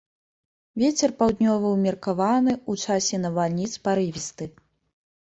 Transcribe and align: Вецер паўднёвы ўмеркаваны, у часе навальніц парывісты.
Вецер 0.83 1.11
паўднёвы 1.19 1.67
ўмеркаваны, 1.73 2.51
у 2.73 2.75
часе 2.85 3.19
навальніц 3.27 3.69
парывісты. 3.89 4.49